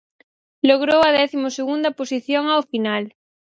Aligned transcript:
Logrou 0.69 1.01
a 1.03 1.11
décimo 1.19 1.47
segunda 1.57 1.95
posición 1.99 2.43
ao 2.49 2.61
final. 2.71 3.03